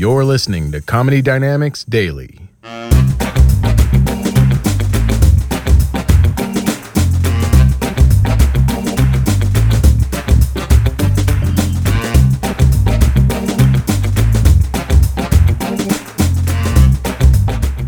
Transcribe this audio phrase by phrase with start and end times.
[0.00, 2.38] You're listening to Comedy Dynamics Daily.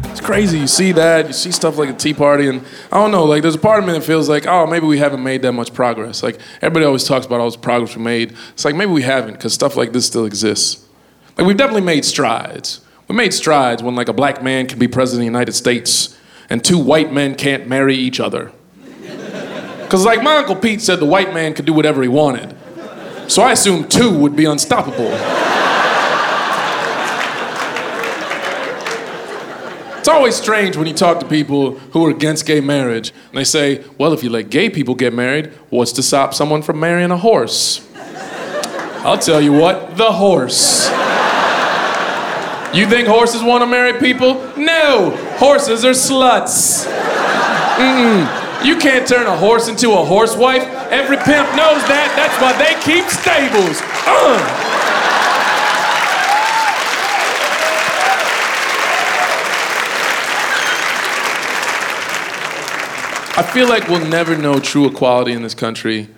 [0.05, 0.59] It's crazy.
[0.59, 3.41] You see that, you see stuff like a Tea Party, and I don't know, like
[3.41, 5.72] there's a part of me that feels like, oh, maybe we haven't made that much
[5.72, 6.22] progress.
[6.22, 8.36] Like everybody always talks about all this progress we made.
[8.50, 10.82] It's like maybe we haven't, because stuff like this still exists.
[11.36, 12.81] Like we've definitely made strides.
[13.09, 16.18] We made strides when like a black man can be president of the United States
[16.50, 18.53] and two white men can't marry each other.
[19.82, 22.57] Because like my Uncle Pete said the white man could do whatever he wanted.
[23.29, 25.13] So I assumed two would be unstoppable.
[29.99, 33.44] It's always strange when you talk to people who are against gay marriage and they
[33.44, 37.12] say, well, if you let gay people get married, what's to stop someone from marrying
[37.12, 37.88] a horse?
[39.05, 40.88] I'll tell you what, the horse.
[42.75, 44.34] You think horses want to marry people?
[44.56, 46.87] No, horses are sluts.
[47.77, 48.65] Mm-mm.
[48.65, 50.62] You can't turn a horse into a horsewife.
[50.91, 52.15] Every pimp knows that.
[52.17, 53.83] That's why they keep stables.
[54.06, 54.69] Uh.
[63.34, 66.09] I feel like we'll never know true equality in this country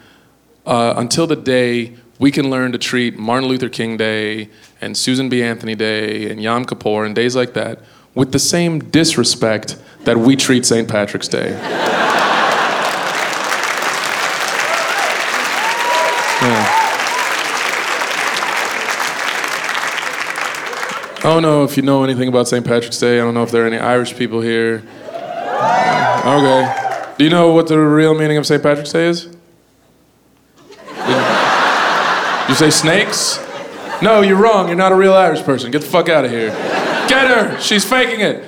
[0.66, 4.48] uh, until the day we can learn to treat Martin Luther King Day
[4.80, 5.42] and Susan B.
[5.42, 7.80] Anthony Day and Yom Kippur and days like that
[8.14, 10.88] with the same disrespect that we treat St.
[10.88, 11.50] Patrick's Day.
[11.50, 11.60] Yeah.
[21.18, 22.64] I don't know if you know anything about St.
[22.64, 23.20] Patrick's Day.
[23.20, 24.82] I don't know if there are any Irish people here.
[26.24, 27.14] Okay.
[27.18, 28.62] Do you know what the real meaning of St.
[28.62, 29.33] Patrick's Day is?
[32.48, 33.38] You say snakes?
[34.02, 34.68] No, you're wrong.
[34.68, 35.70] You're not a real Irish person.
[35.70, 36.50] Get the fuck out of here.
[37.08, 37.58] Get her.
[37.60, 38.44] She's faking it.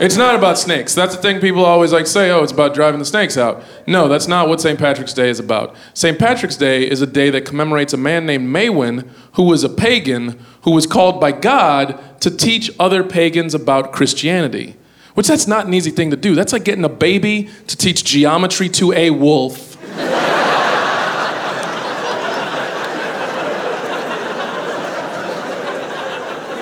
[0.00, 0.94] It's not about snakes.
[0.94, 3.62] That's the thing people always like say, oh, it's about driving the snakes out.
[3.86, 4.78] No, that's not what St.
[4.78, 5.76] Patrick's Day is about.
[5.92, 6.18] St.
[6.18, 10.38] Patrick's Day is a day that commemorates a man named Maewyn who was a pagan
[10.62, 14.76] who was called by God to teach other pagans about Christianity.
[15.14, 16.34] Which that's not an easy thing to do.
[16.34, 19.69] That's like getting a baby to teach geometry to a wolf.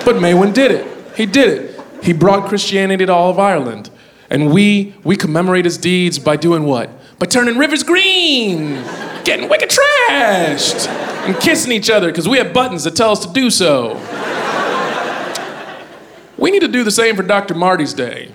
[0.05, 1.15] But Maewyn did it.
[1.15, 1.81] He did it.
[2.03, 3.89] He brought Christianity to all of Ireland.
[4.29, 6.89] And we we commemorate his deeds by doing what?
[7.17, 8.83] By turning rivers green,
[9.23, 13.33] getting wicked trashed, and kissing each other because we have buttons that tell us to
[13.33, 13.95] do so.
[16.37, 17.53] We need to do the same for Dr.
[17.53, 18.31] Marty's Day.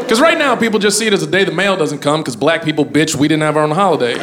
[0.00, 2.36] Because right now, people just see it as a day the mail doesn't come because
[2.36, 4.16] black people bitch we didn't have our own holiday.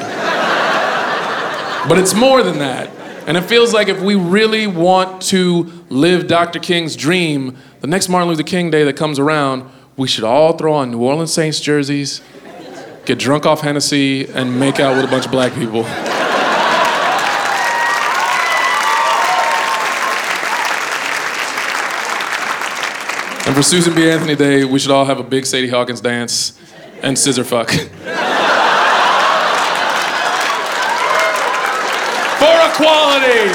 [1.89, 2.89] But it's more than that.
[3.25, 6.59] And it feels like if we really want to live Dr.
[6.59, 10.73] King's dream, the next Martin Luther King Day that comes around, we should all throw
[10.73, 12.21] on New Orleans Saints jerseys,
[13.05, 15.85] get drunk off Hennessy, and make out with a bunch of black people.
[23.45, 24.09] And for Susan B.
[24.09, 26.59] Anthony Day, we should all have a big Sadie Hawkins dance
[27.01, 27.69] and scissor fuck.
[32.43, 33.49] for equality!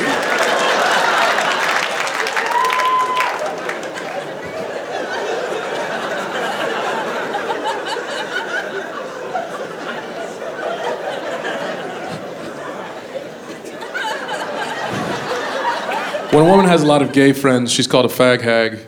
[16.30, 18.78] When a woman has a lot of gay friends, she's called a fag hag.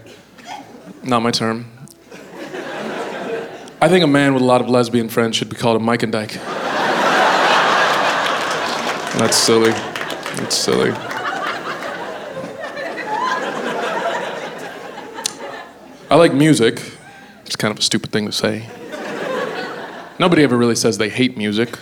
[1.02, 1.66] Not my term.
[3.82, 6.02] I think a man with a lot of lesbian friends should be called a Mike
[6.02, 6.34] and Dyke.
[9.18, 9.89] That's silly.
[10.40, 10.90] That's silly.
[16.10, 16.82] I like music.
[17.46, 18.68] It's kind of a stupid thing to say.
[20.18, 21.78] Nobody ever really says they hate music.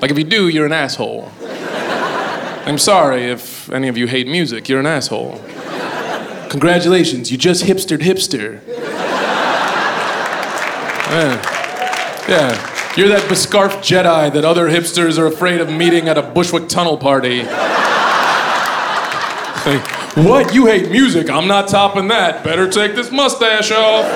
[0.00, 1.32] Like, if you do, you're an asshole.
[1.40, 5.40] I'm sorry if any of you hate music, you're an asshole.
[6.50, 8.60] Congratulations, you just hipstered hipster.
[11.10, 12.26] Yeah.
[12.28, 12.94] yeah.
[12.96, 16.96] You're that bescarfed Jedi that other hipsters are afraid of meeting at a Bushwick Tunnel
[16.98, 17.40] party.
[19.66, 19.86] Like,
[20.16, 20.54] what?
[20.54, 21.28] You hate music?
[21.28, 22.42] I'm not topping that.
[22.42, 24.06] Better take this mustache off.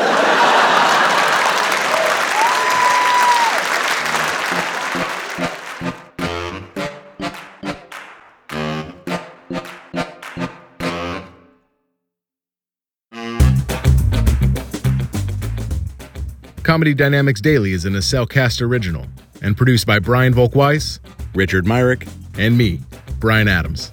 [16.62, 19.06] Comedy Dynamics Daily is an Acelcast original
[19.43, 20.99] and produced by Brian Volkweiss,
[21.35, 22.06] Richard Myrick,
[22.38, 22.81] and me,
[23.20, 23.93] Brian Adams.